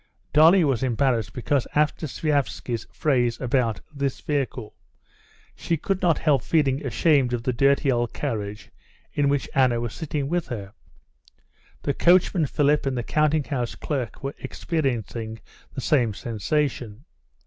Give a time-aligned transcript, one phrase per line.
[0.33, 4.73] Dolly was embarrassed because after Sviazhsky's phrase about "this vehicle,"
[5.55, 8.71] she could not help feeling ashamed of the dirty old carriage
[9.13, 10.73] in which Anna was sitting with her.
[11.83, 15.39] The coachman Philip and the counting house clerk were experiencing
[15.75, 17.05] the same sensation.